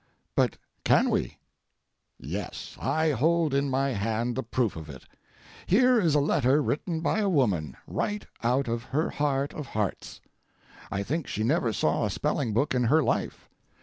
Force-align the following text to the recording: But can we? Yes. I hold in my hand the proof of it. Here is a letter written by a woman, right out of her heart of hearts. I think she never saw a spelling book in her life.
But 0.35 0.57
can 0.83 1.11
we? 1.11 1.37
Yes. 2.17 2.75
I 2.79 3.11
hold 3.11 3.53
in 3.53 3.69
my 3.69 3.89
hand 3.89 4.35
the 4.35 4.41
proof 4.41 4.75
of 4.75 4.89
it. 4.89 5.03
Here 5.67 5.99
is 6.01 6.15
a 6.15 6.19
letter 6.19 6.59
written 6.59 7.01
by 7.01 7.19
a 7.19 7.29
woman, 7.29 7.77
right 7.85 8.25
out 8.41 8.67
of 8.67 8.85
her 8.85 9.11
heart 9.11 9.53
of 9.53 9.67
hearts. 9.67 10.19
I 10.89 11.03
think 11.03 11.27
she 11.27 11.43
never 11.43 11.71
saw 11.71 12.03
a 12.05 12.09
spelling 12.09 12.51
book 12.51 12.73
in 12.73 12.85
her 12.85 13.03
life. 13.03 13.47